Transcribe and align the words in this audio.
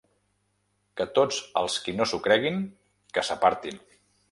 Que 1.01 1.07
tots 1.19 1.37
els 1.61 1.77
qui 1.85 1.95
no 1.99 2.09
s’ho 2.13 2.21
creguin, 2.29 2.59
que 3.19 3.27
s’apartin. 3.31 3.81